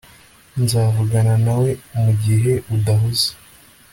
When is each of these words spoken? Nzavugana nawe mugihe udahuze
Nzavugana 0.63 1.35
nawe 1.45 1.69
mugihe 2.01 2.53
udahuze 2.75 3.29